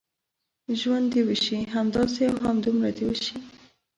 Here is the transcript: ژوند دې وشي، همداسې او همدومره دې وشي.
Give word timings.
ژوند 0.79 1.05
دې 1.13 1.21
وشي، 1.27 1.59
همداسې 1.75 2.21
او 2.29 2.37
همدومره 2.47 2.89
دې 2.97 3.03
وشي. 3.09 3.35